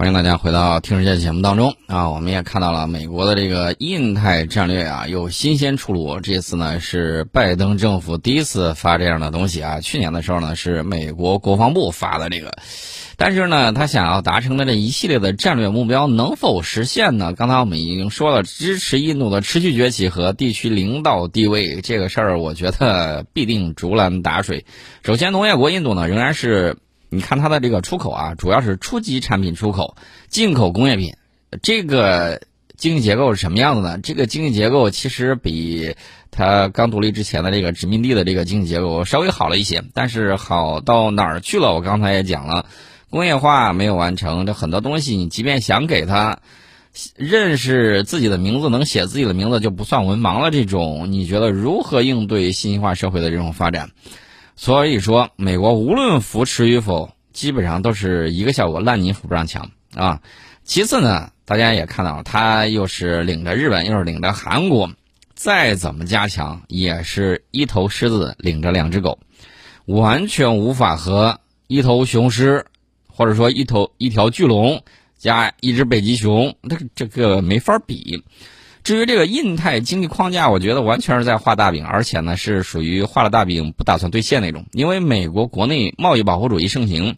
[0.00, 2.08] 欢迎大家回到《听世界》节目当中啊！
[2.08, 6.20] 我们也看到了美国的这个印太战略啊，有新鲜出炉。
[6.20, 9.80] 这次呢是拜登政府第一次发这样的东西啊。
[9.80, 12.56] 去年的时候呢是美国国防部发的这个，
[13.18, 17.34] 但是呢他想要达成的这一系列的战略目标能否实现呢？
[17.34, 24.64] 刚才我们已经说了，支持印度的持续崛起和地区领导地位这个事儿，我觉得必定竹篮打水。
[25.04, 26.78] 首先，农业国印度呢仍然是。
[27.10, 29.96] 你看它的这个出口啊，主要是初级产品出口，
[30.28, 31.14] 进口工业品。
[31.60, 32.40] 这个
[32.76, 33.98] 经济结构是什么样子呢？
[33.98, 35.96] 这个经济结构其实比
[36.30, 41.74] 它刚独立之前的这个殖民地的这个经济结构稍微好了一些，但是好到哪儿去了？
[41.74, 42.66] 我刚才也讲了，
[43.10, 46.38] 工业化没有完成，这很多东西你即便想给它
[47.16, 50.52] 认识自己的名字，能写自己的名字就不算文盲了。
[50.52, 53.90] 这种你觉得如何应对信息化社会的这种发展？
[54.62, 60.20] 所以说，美国无论扶持与否，基本上都是一个效果，烂泥扶不上墙啊。
[60.64, 64.90] 其次呢，大家也看到，他又是领着日本，又是领着韩国，
[65.32, 69.18] 再怎么加强，也是一头狮子领着两只狗，
[69.86, 72.66] 完全无法和一头雄狮，
[73.08, 74.84] 或者说一头一条巨龙
[75.16, 78.24] 加一只北极熊，那这个没法比。
[78.82, 84.64] 至于这个印太经济框架，我觉得完全是在画大饼，而且呢是属于画了大饼不打算兑现那种。
[84.72, 87.16] 因为美国国内贸易保护主义盛行，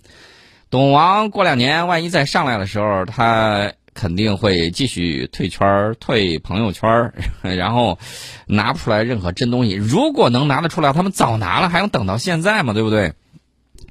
[0.70, 7.98] 董王过两年万一再上来的时候，他肯定会继续退圈、退朋友圈， 然后
[8.46, 9.72] 拿不出来任何真东西。
[9.72, 12.72] 如果能拿得出来，他们早拿了，还用等到现在吗？
[12.72, 13.12] 对不对？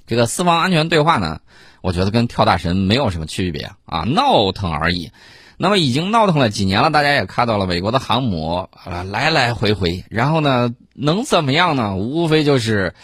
[0.07, 1.39] 这个四方安全对话呢，
[1.81, 5.11] 我觉得跟跳大神没有什么区别啊，闹腾而已。
[5.61, 11.95] 那么已经闹腾了几年了，大家也看到了美国的航母啊来来回回，然后呢能怎么样呢？
[11.97, 12.95] 无非就是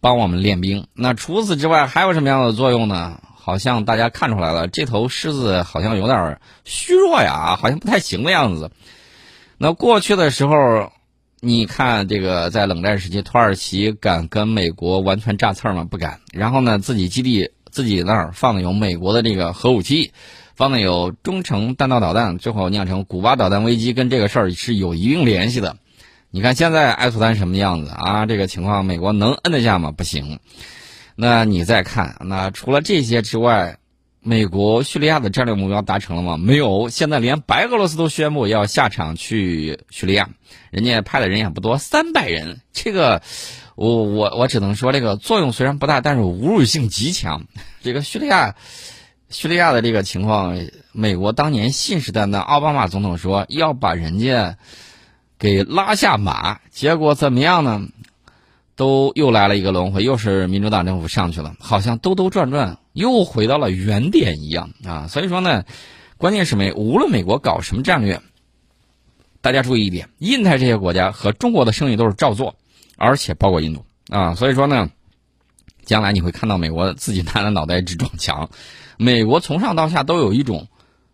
[0.00, 0.86] 帮我们练兵。
[0.94, 3.20] 那除此之外还有什么样的作用呢？
[3.34, 8.70] 好像大家看出来了，这头狮子好像有点虚弱呀，好像不太行的样子。
[9.58, 10.92] 那过去的时候，
[11.40, 15.84] 你看这个在冷战时期，土耳其敢跟美国完全炸刺儿吗？
[15.90, 16.20] 不敢。
[16.32, 20.12] 然后呢，自己基地自己那儿放有美国的这个核武器。
[20.54, 25.76] 方的有中程弹道导弹，最后酿成古巴导弹危机，跟这个事儿是有一定联系的。
[26.30, 28.26] 你看现在埃苏丹什么样子啊？
[28.26, 29.90] 这个情况美国能摁得下吗？
[29.90, 30.38] 不行。
[31.16, 33.78] 那你再看，那除了这些之外，
[34.20, 36.36] 美国叙利亚的战略目标达成了吗？
[36.36, 36.88] 没有。
[36.88, 40.28] 现在连白俄罗斯都宣布要下场去叙利亚，
[40.70, 42.60] 人家派的人也不多，三百人。
[42.72, 43.22] 这个，
[43.74, 47.44] 我我我只能说，这个作用虽然不大，但是侮辱性极强。
[47.82, 48.54] 这个叙利亚。
[49.34, 50.56] 叙利亚的这个情况，
[50.92, 54.58] 美国当年信誓旦旦，奥巴马总统说要把人家
[55.40, 57.82] 给拉下马，结果怎么样呢？
[58.76, 65.08] 都又来了一个轮回，又是民主党政府上去了，好像兜兜转转又回到了原点一样啊！
[65.08, 65.64] 所以说呢，
[66.16, 68.20] 关键是美，无论美国搞什么战略，
[69.40, 72.54] 大家注意一点，印太这些国家和中国的生意都是照做，
[72.96, 74.36] 而且包括印度啊！
[74.36, 74.90] 所以说呢，
[75.84, 78.48] 将来你会看到美国自己拿着脑袋直撞墙。
[78.96, 80.68] 美国从上到下都有一种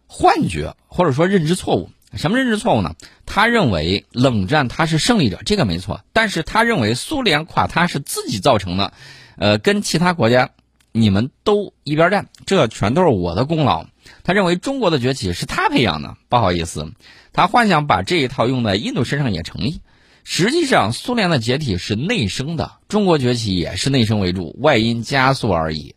[0.07, 1.91] 幻觉，或者说认知错误。
[2.15, 2.97] 什么认知错误呢？
[3.25, 6.01] 他认为冷战他是胜利者，这个没错。
[6.13, 8.93] 但是他认为苏联垮塌是自己造成的，
[9.37, 10.51] 呃，跟其他国家
[10.91, 13.87] 你们都一边站，这全都是我的功劳。
[14.25, 16.93] 他认为中国的崛起是他培养的，不好意思，
[17.33, 19.81] 他幻想把这一套用在印度身上也成立。
[20.25, 25.95] 实际上，苏联的解体是内生的，中国崛起也是内生为主，外因加速而已，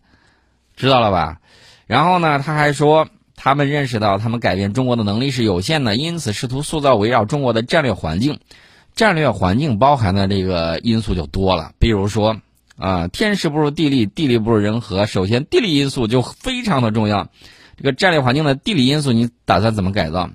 [0.76, 1.40] 知道了吧？
[1.88, 8.40] 然后呢，他还说，他们认识到他们改变中国的能力是有限的，因此试图塑造围绕中国的战略环境。
[8.96, 12.38] 战略环境包含的这个因素就多了，比如说，
[12.78, 15.08] 啊，天时不如地利，地利不如人和。
[15.08, 17.28] 首先，地理因素就非常的重要。
[17.76, 20.30] 这个战略环境的地理因素，你打算怎么改造？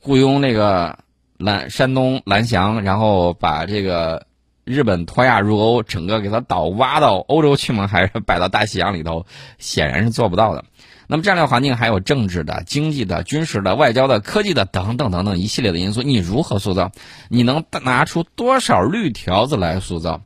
[0.00, 1.00] 雇佣那个
[1.36, 4.24] 蓝山东蓝翔，然后把这个
[4.62, 7.88] 日本脱亚入欧，整个给它倒挖到欧洲去吗？
[7.88, 9.26] 还是摆到大西洋里头？
[9.58, 10.64] 显然是做不到的。
[11.08, 16.90] 那么战略环境还有政治的、经济的、军事的、外交的、科技的等等等等一系列的因素，你如何塑造？
[17.28, 20.22] 你能拿出多少绿条子来塑造？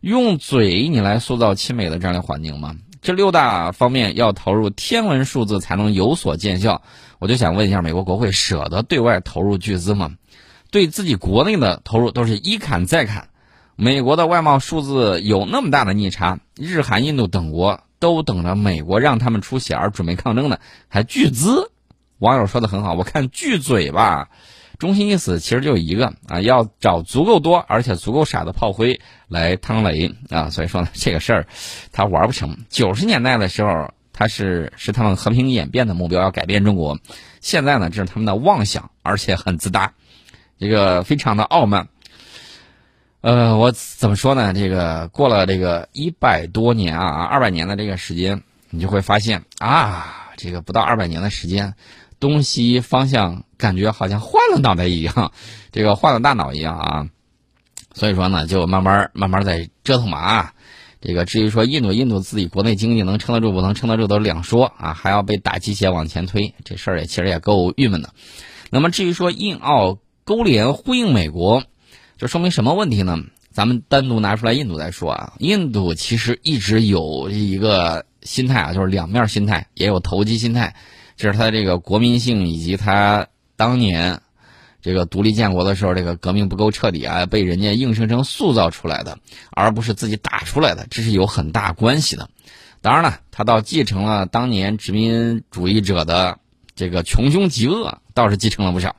[0.00, 2.76] 用嘴你来塑造亲美的战略环境吗？
[3.02, 6.82] 这六大方面要投入天文数字才能有所见效。
[7.18, 10.12] 我就想问一下，美国国会舍得对外投入巨资吗？
[10.70, 13.28] 对自己国内的投入都是一砍再砍。
[13.76, 17.80] 美国的外贸数字有那么大的逆差，日韩印度等国。
[18.00, 20.58] 都等着美国让他们出血而准备抗争呢，
[20.88, 21.70] 还巨资。
[22.18, 24.30] 网友说的很好，我看巨嘴吧，
[24.78, 30.50] 中心意思其实就一个啊，要找足够多而且足够傻的炮灰来趟雷啊。
[30.50, 31.46] 所以说呢，这个事儿
[31.92, 32.56] 他玩不成。
[32.68, 33.92] 九十年代的时候。
[34.12, 36.98] 他是是他们和平演变的目标，要改变中国。
[37.40, 39.94] 现在呢，这是他们的妄想，而且很自大，
[40.58, 41.88] 这个非常的傲慢。
[43.22, 44.54] 呃，我怎么说呢？
[44.54, 51.74] 这个过了这个一百多年啊，二百年的这个时间，你就会发现啊，这个不到二百年的时间，
[52.18, 55.32] 东西方向感觉好像换了脑袋一样，
[55.70, 57.06] 这个换了大脑一样啊。
[57.92, 60.54] 所以说呢，就慢慢慢慢在折腾嘛啊。
[61.02, 68.14] 这个至于说印度，印度自己国内经济能撑得住不能撑得住都是两说啊，还要被打鸡血往前推，这事儿也其实也够郁闷的。
[68.70, 71.64] 那么至于说印澳勾连呼应美国。
[72.20, 73.18] 这说明什么问题呢？
[73.50, 80.76] 咱们单独拿出来印度来说啊，印度其实一直有一个心态啊，就是两面心态，也有投机心态，
[81.16, 83.26] 这是他这个国民性以及他
[83.56, 84.20] 当年
[84.82, 89.16] 这个独立建国的时候，这个革命不够彻底啊，被人家硬生生塑造出来的，
[89.50, 92.28] 而不是自己打出来的，这是有很大关系的。
[92.82, 96.38] 当然了，他倒继承了当年殖民主义者的
[96.76, 98.94] 这个穷凶极恶，倒是继承了不少。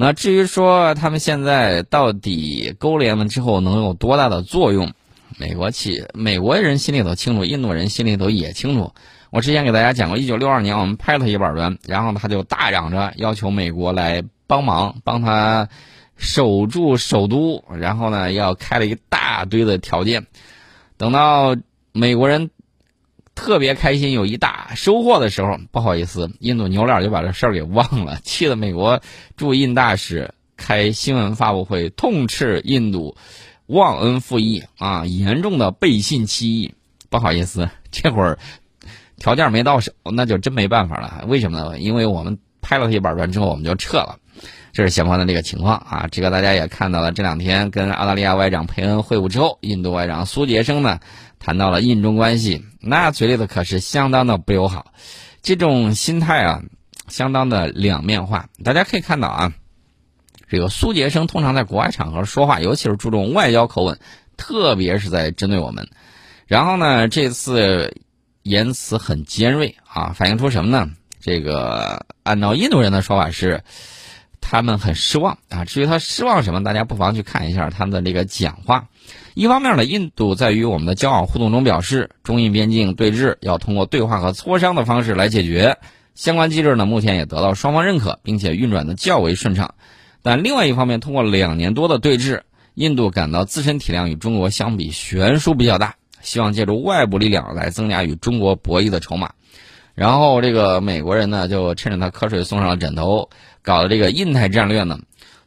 [0.00, 4.94] 那至于说他们现在到底勾连了之后能有多大的作用，
[5.36, 8.94] 美国企美国人心里头清楚，印度人心里头也清楚。
[9.28, 15.68] 我之前给大家讲过，一九六二年我们拍了一板砖，然后他就大嚷着要求美国来帮忙，帮他
[16.16, 20.26] 守住首都，然后呢要开了一大堆的条件。
[20.96, 21.54] 等到
[21.92, 22.48] 美国人。
[23.40, 29.00] 特别开心，有一大收获的时候，不好意思，印度牛脸就把这事儿给忘了，气得美国
[29.34, 33.16] 驻印大使开新闻发布会，痛斥印度
[33.64, 36.74] 忘恩负义啊，严重的背信弃义。
[37.08, 38.38] 不好意思，这会儿
[39.16, 41.24] 条件没到手，那就真没办法了。
[41.26, 41.78] 为什么呢？
[41.78, 44.18] 因为我们拍了一板砖之后，我们就撤了。
[44.72, 47.10] 这是相关的这个情况啊，这个大家也看到了。
[47.10, 51.00] 这两天跟澳大利亚外长佩恩会晤之后，印度外长苏杰生呢
[51.40, 54.92] 谈到了印中关系，那嘴里头可是相当的不友好，
[55.42, 56.62] 这种心态啊，
[57.08, 58.48] 相当的两面化。
[58.62, 59.52] 大家可以看到啊，
[60.48, 63.98] 这个苏杰生通常在国外场合说话，尤其是注重外交口吻，
[64.36, 65.88] 特别是在针对我们。
[66.46, 67.96] 然后呢，这次
[68.44, 70.92] 言辞很尖锐啊，反映出什么呢？
[71.20, 73.64] 这个按照印度人的说法是。
[74.40, 75.64] 他们很失望啊！
[75.64, 78.88] 至于他失望什么，大家不妨去看一下他们的这个讲话。
[79.34, 85.78] 一方面呢，印度在与我们的交往互动中表示，中印边境对峙要通过对话和磋商的方式来解决。
[86.14, 89.74] 相关机制呢，目前也得到双方认可，并且运转的较为顺畅。
[90.22, 92.40] 但另外一方面，通过两年多的对峙，
[92.74, 99.30] 印度感到自身体量与中国相比悬殊比较大，希望借助外部力量来增加与中国博弈的筹码。
[99.94, 103.30] 然后这个美国人呢，就趁着他瞌睡送上了枕头，
[103.62, 104.98] 搞的这个印太战略呢，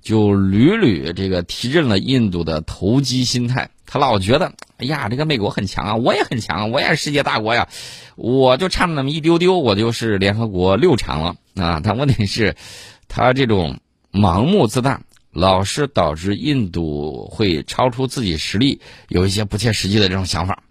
[0.02, 3.70] 就屡屡这个提振了印度的投机心态。
[3.86, 7.68] 他老觉得，哎呀，这个美国很强啊，我也很强，我也是世界大国呀，
[8.16, 11.80] 我就差那么一丢丢，我就是联合国六强了啊。
[11.84, 12.56] 但问题是，
[13.08, 13.80] 他这种
[14.12, 15.02] 盲目自大，
[15.32, 20.64] 老是导致印度会超出自己实力，有一些不切实际的这种想法。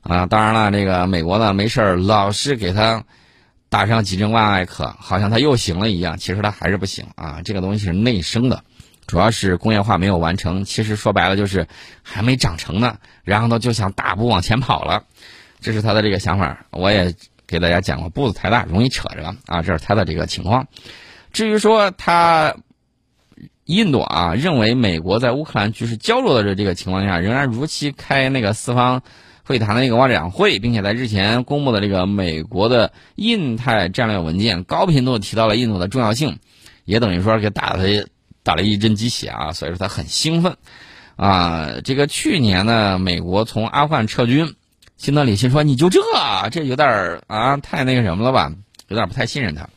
[0.00, 3.04] 啊，当然了，这个美国呢，没事老是给他
[3.74, 6.16] 打上几针万艾可，好像他又行了一样。
[6.16, 8.62] 其实他还是不行啊，这个东西是内生的，
[9.08, 10.64] 主要是工业化没有完成。
[10.64, 11.66] 其实说白了就是
[12.00, 15.02] 还没长成呢，然后呢就想大步往前跑了，
[15.58, 16.66] 这是他的这个想法。
[16.70, 17.12] 我也
[17.48, 20.68] 给大家讲过，步子太大容易扯着啊，这是他的这个情况。
[21.32, 22.54] 至于说他
[23.64, 29.02] 印度啊，认为美国在乌克兰局势焦灼的这个情况下，仍然如期开那个四方。
[29.46, 36.38] 会谈的那个外长会，并且在日前公布的这个美国的印太战略文件，高频度提到了印度的重要性，
[36.86, 37.84] 也等于说给打了
[38.42, 40.56] 打了一针鸡血啊，所以说他很兴奋
[41.16, 41.74] 啊。
[41.84, 44.54] 这个去年呢，美国从阿富汗撤军，
[44.96, 46.00] 新德里心说你就这，
[46.50, 48.50] 这有点啊太那个什么了吧，
[48.88, 49.68] 有点不太信任他。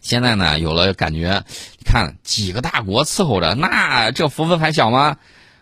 [0.00, 1.44] 现在呢，有了感觉，
[1.84, 5.18] 看几个大国伺候着，那这福分还小吗？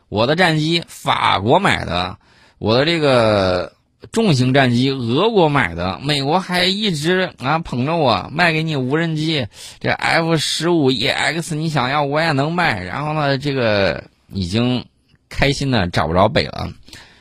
[0.08, 2.16] 我的战机法国买的。
[2.58, 3.74] 我的这个
[4.12, 9.46] 重型战机，俄国买的，美国还一直啊捧着我卖给你无人机，
[9.80, 12.82] 这 F 十五 EX 你想要我也能卖。
[12.82, 14.84] 然后呢，这个已经
[15.28, 16.72] 开心的找不着北了，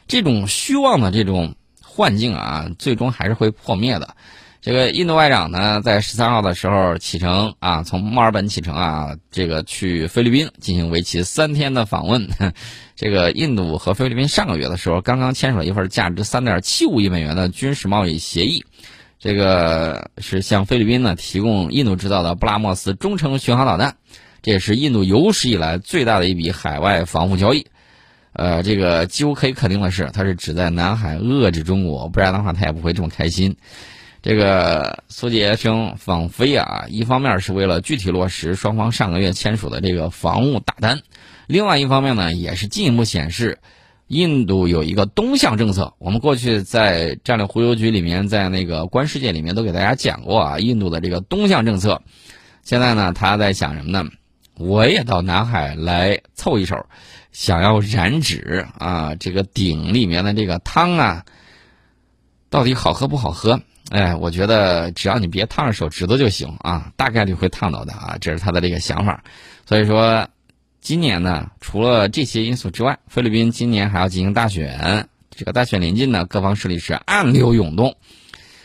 [0.08, 4.16] 这种虚妄的这种幻境啊，最终还是会破灭的。
[4.66, 12.28] 这个印度外长呢，在十三号的时候启程啊，从墨尔本启程啊，这个去菲律宾进行为期三天的访问。
[12.98, 18.66] 这个印度和菲律宾上个月的时候刚刚签署了一份价值三点七五亿美元的军事贸易协议，
[19.20, 23.98] 这个是向菲律宾呢提供印度制造的布拉莫斯中程巡航导弹，
[24.42, 27.68] 这也是印度有史以来最大的一笔海外防务交易。
[28.34, 33.56] 呃，这个几乎可以肯定的是，它是旨在南海遏制中国，不然的话他也不会这么开心。
[34.26, 41.04] 这个苏杰生访菲啊，一方面是为了具体落实双方上个月签署的这个防务大单，
[41.46, 43.60] 另外一方面呢，也是进一步显示
[44.08, 45.94] 印度有一个东向政策。
[46.00, 52.02] 我们过去在战略忽悠局里面，在那个观世界里面都给大家讲过啊，印度的这个东向政策。
[52.64, 54.10] 现在呢，他在想什么呢？
[54.58, 56.88] 我也到南海来凑一手，
[57.32, 61.26] 想要染指啊，这个鼎里面的这个汤啊，
[62.50, 63.62] 到底好喝不好喝？
[63.92, 69.24] 哎，我觉得只要你别烫着手指头就行啊，大概率会烫到的啊，这是他的这个想法。
[69.66, 70.28] 所以说，
[70.82, 77.96] 今年呢，除了这些因素之外，菲律宾今年还要进行大选，这个大选临近呢，各方势力是暗流涌动。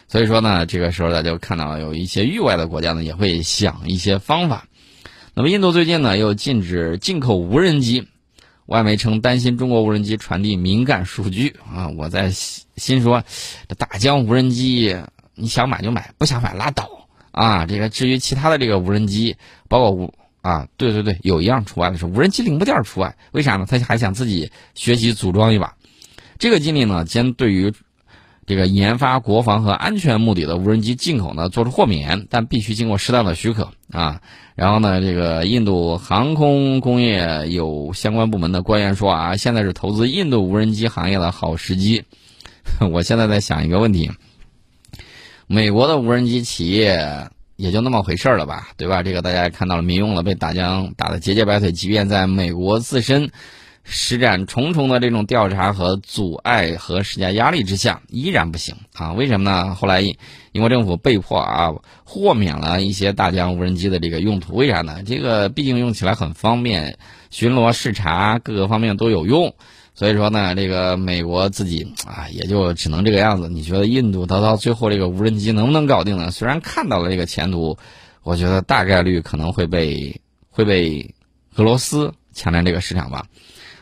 [0.09, 4.65] 所以说呢，这个时候大家就看到有一些域外的国家呢，也会想一些方法。
[5.35, 8.09] 那么，印度最近呢又禁止进口无人机，
[8.71, 11.89] 外媒称担心中国无人机传递敏感数据啊。
[11.89, 13.25] 我在心说，
[13.67, 14.97] 这大疆无人机
[15.35, 17.67] 你想买就买，不想买拉倒啊。
[17.67, 19.37] 这个至于其他的这个无人机，
[19.69, 23.67] 包括无啊，对对对，有一样除外的是无人机零部件除外，为啥呢？
[23.69, 25.75] 他还想自己学习组装一把。
[26.39, 27.75] 这个经历呢，将对于。
[28.51, 34.21] 这个研发国防和安全目的的无人机进口呢，做出豁免，但必须经过适当的许可啊。
[34.57, 42.03] 然后呢，这个印度航空工业有相关部门的官员说啊，现在是投资印度无人机行业的好时机。
[42.91, 44.11] 我现在在想一个问题：
[45.47, 49.05] 美国的无人机企业也就那么回事儿了吧，对吧？
[49.05, 53.31] 这个大家也看到了，民用了被打将打得节节败退，即便在美国自身。
[53.83, 59.13] 施展重重的这种调查和阻碍和施加压力之下，依然不行啊？
[59.13, 59.75] 为什么呢？
[59.75, 61.73] 后来英国政府被迫啊
[62.05, 65.03] 豁免了一些大疆无人机的这个用途，为啥呢？
[65.05, 66.99] 这个毕竟用起来很方便，
[67.31, 69.55] 巡逻视察各个方面都有用。
[69.93, 73.49] 所以说呢，这个美国自己啊也就只能这个样子。
[73.49, 76.31] 你觉得印度它到最后这个无人机能不能搞定呢？
[76.31, 77.77] 虽然看到了这个前途，
[78.23, 81.15] 我觉得大概率可能会被会被
[81.57, 83.27] 俄罗斯抢占这个市场吧。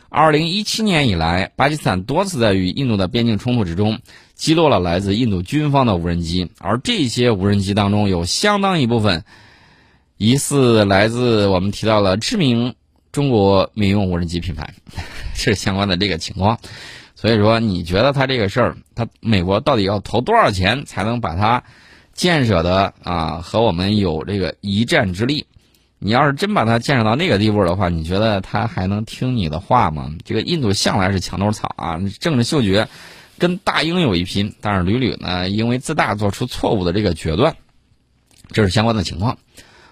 [0.09, 3.99] 二零一七年以来，巴基斯坦多次在与印度的边境冲突之中
[4.33, 9.23] 击落了来自印度军方的无人机，而这些无人机当中有相当一部分
[10.17, 12.73] 疑似来自我们提到了知名
[13.11, 14.73] 中国民用无人机品牌，
[15.35, 16.59] 是相关的这个情况。
[17.15, 21.63] 所以说，你觉得他这个事儿，他美国到底要投多少钱才能把它
[22.13, 25.45] 建设的啊和我们有这个一战之力？
[26.01, 30.09] 你要是真把它建设到那个地步的话，你觉得他还能听你的话吗？
[30.23, 32.87] 这个印度向来是墙头草啊，政治嗅觉
[33.37, 37.57] 跟大英有一拼，但是屡屡呢因为自大做出错误的这个决断，
[38.53, 39.37] 这是相关的情况。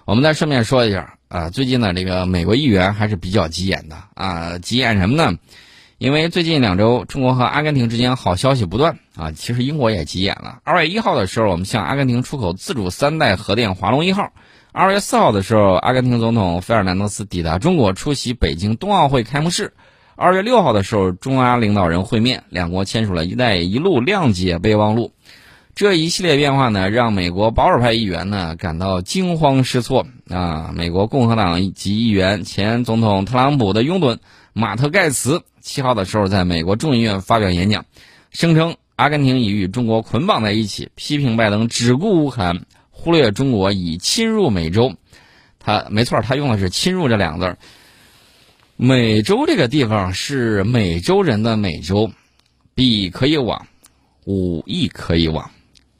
[0.06, 5.38] 我们再顺便说一下啊，最近呢这个美国议员还是比较急眼的啊，急眼什么呢？
[5.98, 10.60] 因为最近两周中国和阿根廷之间好消息不断啊，其实英国也急眼了。
[10.64, 14.32] 二月一号的时候，我们向阿根廷出口自主三代核电华龙一号。
[14.72, 19.72] 二月四号的时候，阿根廷总统费尔南德斯抵达中国，出席北京冬奥会开幕式。
[20.14, 25.12] 二月六号的时候，中阿领导人会面，两国签署了一带一路谅解备忘录。
[25.74, 30.70] 这一系列变化呢，让美国保守派议员呢感到惊慌失措啊！
[30.74, 34.18] 美国共和党籍议员、前总统特朗普的拥趸
[34.52, 37.86] 马特盖茨七号的时候，在美国众议院发表演讲，
[38.32, 42.66] 声称阿根廷已与中国捆绑在一起，批评拜登只顾乌克兰。
[43.00, 44.96] 忽略中国已侵入美洲，
[45.60, 47.58] 他没错，他用的是“侵入”这两个字。
[48.76, 52.10] 美洲这个地方是美洲人的美洲，
[52.74, 53.68] 彼可以往，
[54.24, 55.48] 武亦可以往，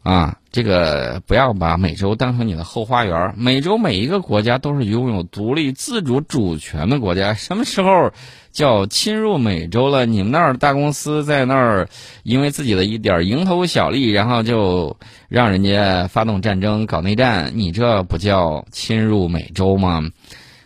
[0.09, 3.35] 啊，这个不要把美洲当成你的后花园。
[3.37, 8.11] 美洲每一个国家都是拥有独立自主主权的国家，什么时候？
[8.51, 10.07] 叫侵入美洲了？
[10.07, 11.89] 你们那儿大公司在那儿，
[12.23, 14.97] 因为自己的一点蝇头小利，然后就
[15.29, 20.03] 让人家发动战争、搞内战，你这不叫侵入美洲吗？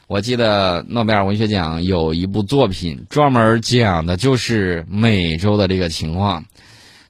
[0.07, 6.45] 我记得诺贝尔文学奖有一部作品专门讲的就是美洲的这个情况。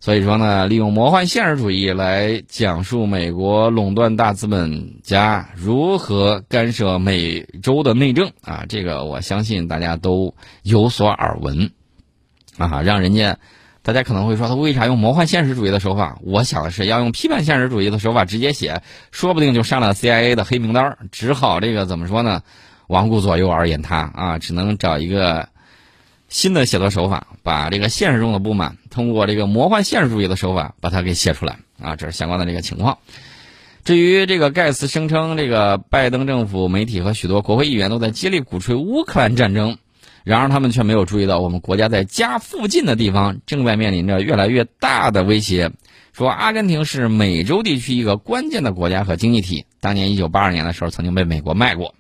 [0.05, 11.71] 所以说呢，利用魔幻现实主义来讲述美国垄断大资本家如何干涉美洲的内政啊，这个我相信大家都有所耳闻，
[12.59, 13.39] 啊，让人家，
[13.83, 16.19] 大家可能会说他为啥用魔幻现实主义的手法？
[16.25, 18.83] 我想的是要用批判现实主义的手法直接写，
[19.13, 22.43] 说不定就上了 CIA 的黑名单只好这个怎么说呢？
[22.89, 25.49] 罔顾左右而言他啊，只能找一个。
[26.33, 32.97] 新的写作手法，把这个现实中的不满，通过这个魔幻现实主义的手法把它给写出来啊，这是相关的这个情况。
[33.85, 39.77] 至于这个盖茨声称，这个拜登政府、媒体和许多国会议员都在接力鼓吹乌克兰战争，
[40.25, 45.71] 然而他们却没有注意到，我们国家在家附近的地方正在面临着越来越大的威胁。
[46.15, 51.95] 说阿根廷是美洲地区一个关键的国家和经济体，当年一九八二年的时候曾经被美国卖过，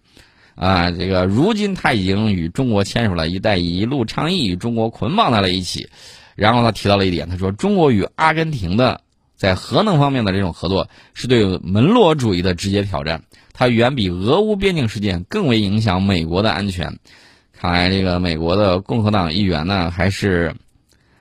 [0.54, 5.88] 啊，这个如今他已经与中国签署了一带一路倡议，与中国捆绑在了一起。
[6.34, 9.00] 然后他提到了一点，他说中国与阿根廷的
[9.36, 16.98] 在核能方面的这种合作是对门罗主义的直接挑战，它远比俄乌边境事件更为影响美国的安全。
[17.52, 20.54] 看来这个美国的共和党议员呢还是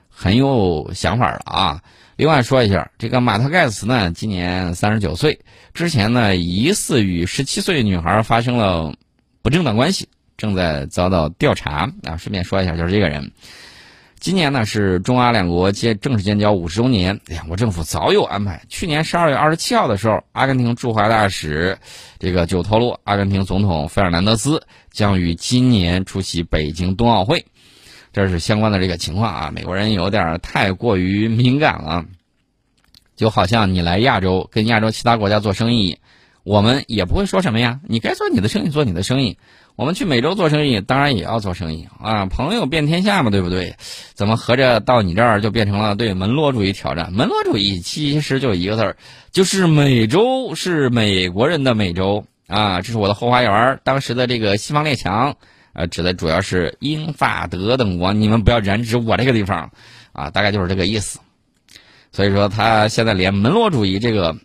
[0.08, 1.82] 很有想法的啊。
[2.16, 5.40] 另外说一下，这个马特盖茨呢今年三十九岁，
[5.74, 8.94] 之前呢疑似与十七岁女孩发生了
[9.42, 12.16] 不正当关系，正在遭到调查啊。
[12.16, 13.32] 顺便说一下，就是这个人。
[14.20, 18.62] 今年呢是中阿两国建正式建交五十周年，两国政府早有安排。
[18.68, 21.76] 去年十二月二十七号的时候，阿根廷驻华大使
[22.20, 27.44] 这个就透露，阿根廷总统费尔南德斯将于今年出席北京冬奥会。
[28.12, 29.50] 这是相关的这个情况啊。
[29.52, 32.04] 美国人有点太过于敏感了，
[33.16, 35.98] 就好像你来亚洲跟亚洲其他国家做生意，
[36.44, 39.38] 我们也不会说什么呀，你该做你的生意，做你的生意。
[39.76, 43.76] 我们去美洲做生意，当然也要做生意啊，朋友遍天下嘛，对不对？
[44.12, 47.12] 怎么合着到你这儿就变成了对门罗主义挑战？
[47.12, 48.96] 门罗主义其实就一个字儿，
[49.30, 53.80] 就是美洲是美国人的美洲啊，这是我的后花园。
[53.84, 55.36] 当时的这个西方列强，
[55.72, 59.70] 呃，指的主要是英法德等国，你们不要染指我这个地方
[60.12, 61.20] 啊，大概就是这个意思。
[62.10, 64.36] 所以说，他现在连门罗主义这个。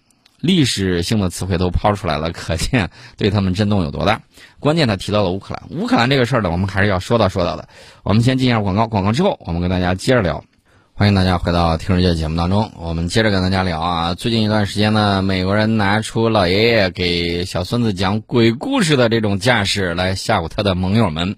[0.48, 4.22] 历史性的词汇都抛出来了，可见对他们震动有多大。
[4.60, 7.68] 关键他提到了乌克兰，乌克兰这个事儿呢，我们还是要说到说到的。
[8.02, 10.44] 我们先进一下广告，广告之后我们跟大家接着聊。
[10.94, 14.16] 欢迎大家回到《听世界》节目当中，我们接着跟大家聊啊。
[14.16, 21.36] 最近一段时间呢，美国人拿出老爷爷给小孙子讲鬼故事的这种架势来吓唬他的盟友们。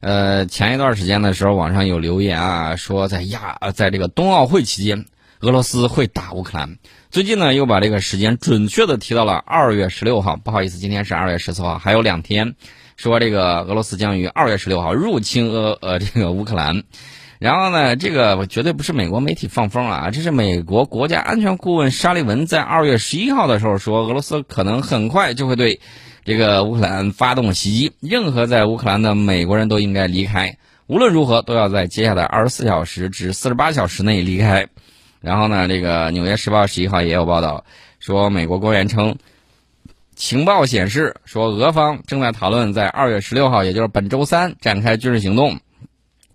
[0.00, 5.04] 呃，前一段时间的时候，网上有留言啊，说在亚在这个冬奥会期间，
[5.40, 6.78] 俄罗斯会打乌克兰。
[7.10, 10.36] 最近呢，又把这个时间准确的提到了二月十六号。
[10.36, 12.56] 不好意思，今天是二月十四号，还有两天，
[12.96, 16.82] 说这个俄罗斯将于二月十六号入侵俄呃这个乌克兰。
[17.38, 25.80] 然后呢，这个绝对不是美国媒体放风啊，这是美国国家安全顾问沙利文在二月十一号的时候说，俄罗斯可能很快就会对
[26.24, 30.58] 这个乌克兰发动袭击，任何在乌克兰的美国人都应该离开，
[30.88, 34.66] 无论如何都要在接下来二十四小时至四十八小时内离开。
[35.20, 37.64] 然后呢，这个《纽约时报》十一号也有报道，
[37.98, 39.16] 说美国官员称，
[40.14, 45.58] 情报显示说俄方正在讨论在二月十六号，也就是本周三展开军事行动，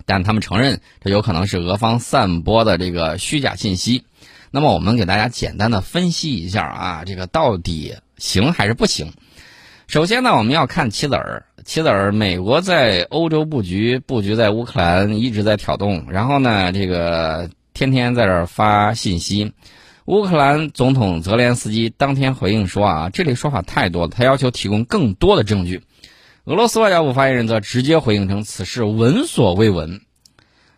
[0.06, 4.04] 但他们承认这有可能是俄方散播的这个虚假信息。
[4.52, 9.14] 那么我们给大家简单的分析一下啊，这个到底行还是不行？
[9.88, 17.50] 首先呢，我们要看棋子儿，棋子儿，美国在欧洲布局，布局在乌克兰一直在挑动，然后呢，这个。
[17.74, 19.54] 天天在这儿发信息，
[20.06, 25.82] 乌克兰总统泽连斯基当天回应说：“啊，这里说法太多了，他要求提供更多的证据。”
[26.46, 30.02] 俄罗斯外交部发言人则直接回应称：“此事闻所未闻。”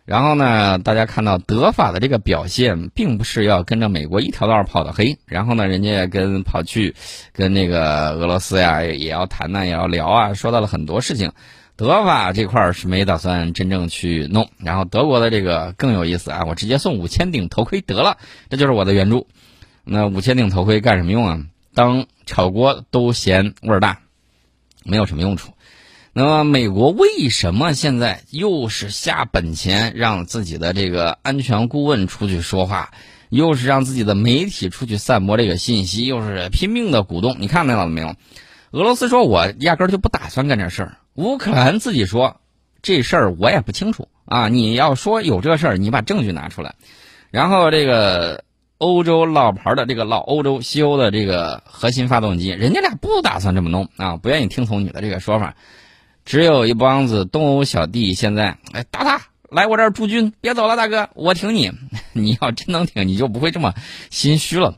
[0.06, 5.18] 然后呢，大家看到德法的这个表现，并不是要跟着美国一条道儿跑的黑。
[5.26, 6.94] 然后呢，人家也跟跑去
[7.32, 11.32] 跟那个俄罗斯呀，也要谈呢，也要聊啊，说到了很多事情。
[11.76, 16.44] 德法这块是没打算真正去弄，然后德国的这个更有意思啊！
[16.46, 18.16] 我直接送五千顶头盔得了，
[18.48, 19.26] 这就是我的援助。
[19.84, 21.40] 那五千顶头盔干什么用啊？
[21.74, 24.00] 当炒锅都嫌味儿大，
[24.84, 25.52] 没有什么用处。
[26.14, 32.92] 那么美国为什么现在又是下本钱让自己的这个安全顾问出去说话，
[33.28, 37.36] 又是让自己的媒体出去散播这个信息，又是拼命的鼓动？
[37.38, 38.16] 你看到了没有？
[38.70, 40.96] 俄罗斯说我压根儿就不打算干这事儿。
[41.16, 42.40] 乌克兰自己说，
[42.82, 44.48] 这事儿我也不清楚啊！
[44.48, 46.74] 你要说有这事儿，你把证据拿出来。
[47.30, 48.44] 然后这个
[48.78, 55.54] 欧洲老牌的这个老欧洲西欧的这个核心发动机，人家俩不打算这么弄啊，不愿意听从你的这个说法。
[56.26, 61.72] 只有一帮子东欧小弟现在，哎，打他来我这儿驻军，别走了，大哥，我挺你。
[62.12, 63.72] 你要真能挺，你就不会这么
[64.10, 64.76] 心虚了。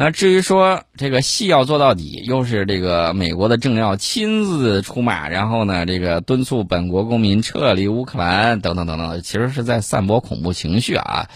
[0.00, 11.28] 那至于说这个戏要做到底，又是这个美国的政要亲自出马，然后呢，这个敦促本国公民撤离乌克兰，等等等等，其实是在散播恐怖情绪啊。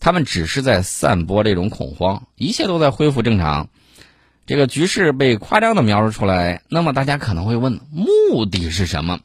[0.00, 3.68] 他们只是在散播这种恐慌，一切都在恢复正常。
[4.46, 9.20] 这个局势被夸张的描述出来，那么大家可能会问，目的是什么？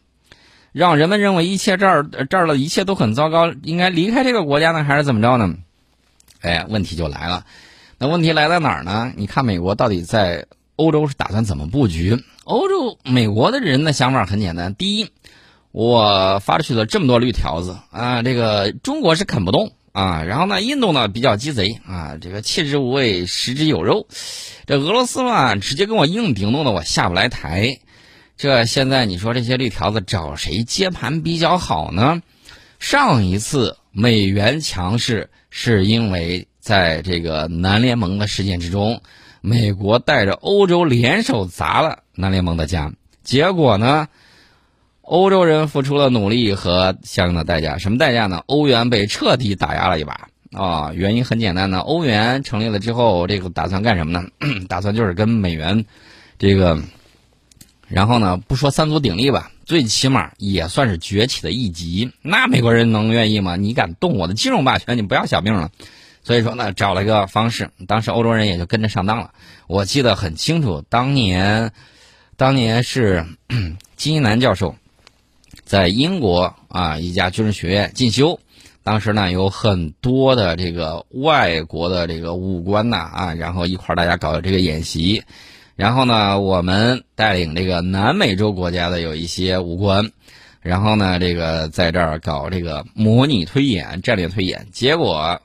[0.73, 5.56] 让人们认为一切这儿这儿的一切都很糟糕，应该离开这个国家呢，还是怎么着呢？
[6.41, 7.45] 哎，问题就来了。
[8.02, 9.14] 那问题来在哪儿呢？
[9.16, 12.18] 你看美国到底在欧洲是打算怎么布局？
[12.46, 15.12] 欧洲、美国的人的想法很简单：第一，
[15.72, 24.08] 我发出去了这么多绿条子啊，这个中国是啃不动啊，然后呢，印度呢比较鸡贼啊，这个弃之无味，食之有肉，
[24.66, 27.82] 这俄罗斯嘛直接跟我硬顶，弄得我下不来台。
[28.36, 32.24] 这现在你说这些绿条子找谁接盘比较好呢？
[32.80, 39.02] 上一次美元强势是因为在这个南联盟的事件之中，
[39.41, 42.93] 美国带着欧洲联手砸了南联盟的家，
[43.24, 44.08] 结果呢，
[45.02, 48.43] 欧洲人付出了努力和相应的代价，什么代价呢？
[48.45, 50.91] 欧元被彻底打压了一把啊！
[50.93, 54.30] 原因很简单呢，欧元成立了之后，这个打算干什么呢？
[54.69, 55.84] 打算就是跟美元
[56.39, 56.82] 这个。
[57.88, 62.10] 然后呢，不说三足鼎立吧，最起码也算是崛起的一级。
[62.21, 63.58] 那美国人能愿意吗？
[63.58, 65.71] 你敢动我的金融霸权，你不要小命了。
[66.24, 69.32] 所以说呢，找了一个方式，当时欧洲人也就跟着上当了。
[69.68, 71.72] 我记得很清楚，当年，
[72.38, 73.26] 当年是
[73.98, 74.76] 金一南教授
[75.64, 78.40] 在英国啊一家军事学院进修，
[78.84, 85.24] 当时呢有很多的这个外国的这个武官呐啊，然后一块大家搞的这个演习。
[85.78, 90.12] 然后呢，我们带领这个南美洲国家的有一些武官，
[90.62, 94.68] 然后呢，这个在这儿搞这个模拟推演、战略推演。
[94.72, 95.42] 结果，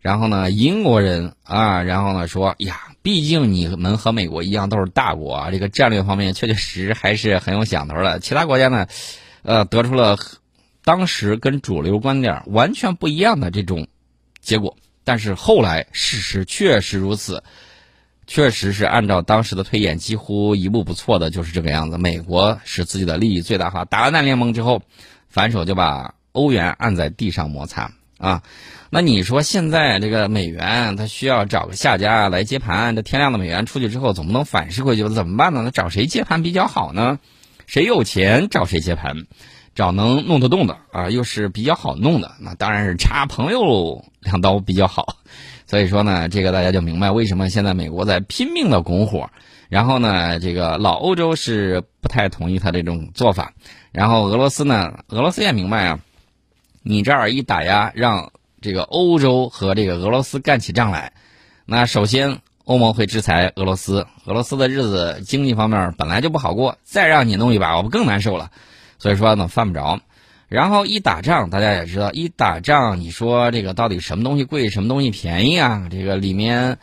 [0.00, 8.18] 然后呢，英国人啊，然后呢说呀，毕竟你们和美国一样都是大国啊，这个战略方面确确实实还是很有想头的。
[8.18, 8.86] 其他国家呢，
[9.42, 10.18] 呃，得出了
[10.84, 13.86] 当时跟主流观点完全不一样的这种
[14.40, 14.76] 结果。
[15.04, 17.42] 但是后来事实确实如此。
[18.26, 21.98] 确实是按照当时的推演，几乎一步不错的就是这个样子。
[21.98, 24.82] 美国使自己的利益最大化，打完南联盟之后，
[25.28, 28.42] 反手就把欧元按在地上摩擦啊。
[28.90, 35.62] 那你说现在这个美元，它需要找个下家来接盘，这天量的美元出去之后，总不能反噬回去，怎么办呢？
[35.64, 37.18] 那找谁接盘比较好呢？
[37.66, 39.26] 谁有钱找谁接盘，
[39.76, 45.16] 找能弄得动的啊，又是比较好弄的，那当然是插朋友两刀比较好。
[45.66, 49.30] 所以说呢，这个大家就明白为什么现在美国在拼命的拱火，
[49.68, 53.52] 然后呢，这个老欧洲是不太同意他这种做法，
[53.92, 56.00] 然后俄罗斯呢，俄罗斯也明白啊，
[56.82, 61.12] 你这儿一打压，让这个欧洲和这个俄罗斯干起仗来，
[61.66, 68.50] 那首先欧盟会制裁俄罗斯，俄罗斯的日子经济方面本来就不好过，再让你弄一把，我不更难受了，
[68.98, 70.00] 所以说呢，犯不着。
[70.48, 75.86] 然后一打仗，大家也知道，一打仗，你说这个到底什么东西贵，什么东西便宜啊？
[75.90, 76.78] 这个里面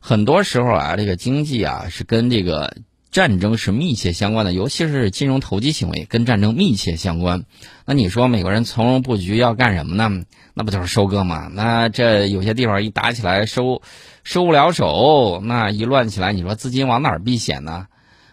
[0.00, 2.76] 很多时候啊，这个经济啊是跟这个
[3.14, 7.44] 战争是密切相关的，尤其是金融投机行为跟战争密切相关。
[7.86, 10.24] 那你说美国人从容布局要干什么呢？
[10.52, 11.48] 那不就是收割吗？
[11.52, 13.82] 那这有些地方一打起来收
[14.24, 17.86] 收不了手，那一乱起来，你说资金往哪儿避险呢？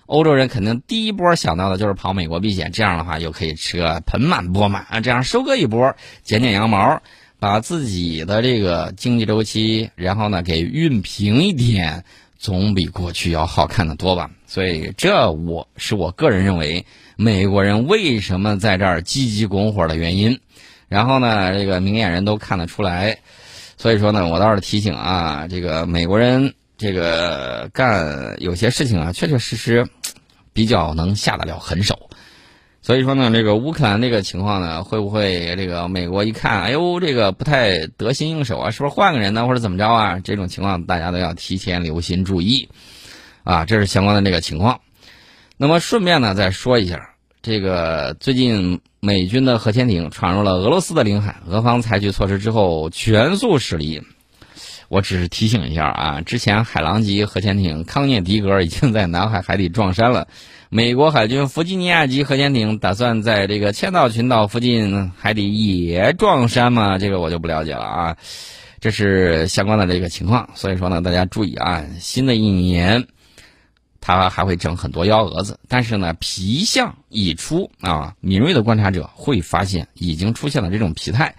[0.07, 4.99] 欧洲人肯定第一波想到的就是跑美国避险，这样的话又可以吃个盆满钵满啊！
[4.99, 7.03] 这样收割一波，剪剪羊毛，
[7.37, 12.03] 把自己的这个经济周期，然后呢给熨平一点，
[12.41, 14.31] 总比过去要好看的多吧？
[14.47, 20.39] 所以这我是我个人认为，美国人为什么在这儿积极拱火的原因。
[20.89, 23.19] 然后呢，这个明眼人都看得出来。
[23.77, 29.87] 所以说呢，我倒是提醒啊，这个美国人这个干有些事情啊，确确实实。
[30.53, 32.09] 比较能下得了狠手，
[32.83, 40.19] 所以说呢，这个乌克兰这个情况呢，会不会这个美国一看，哎呦，这个不太得心应手啊，是不是换个人呢，或者怎么着啊？
[40.19, 42.69] 这种情况大家都要提前留心注意，
[43.43, 44.81] 啊，这是相关的这个情况。
[45.57, 47.11] 那么顺便呢，再说一下，
[47.43, 54.01] 这个最近美军的核潜艇闯入了俄罗斯的领海，俄方采取措施之后全速驶离。
[54.91, 60.27] 我只是提醒一下啊，之前海狼级核潜艇康涅狄格已经在南海海底撞山了，
[60.69, 66.97] 美国海军弗吉尼亚级核潜艇打算在这个千岛群岛附近海底也撞山吗？
[66.97, 68.17] 这个我就不了解了啊。
[68.81, 73.07] 这是相关的这个情况，所以说呢，大家注意啊，新的一年，
[74.01, 81.35] 他还会整很多幺蛾子，但是呢，皮相已出啊，敏锐的观察者会发现已经出现了这种疲态，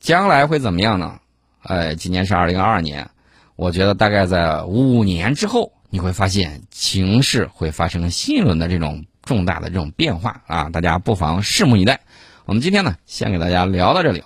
[0.00, 1.20] 将来会怎么样呢？
[1.64, 3.08] 呃，今年是二零二二年，
[3.56, 10.68] 我觉得大概在五年之后，你会发现情势会发生新一轮的这种重大的这种变化啊！
[10.70, 12.00] 大家不妨拭目以待。
[12.44, 14.22] 我们今天呢，先给大家聊到这里。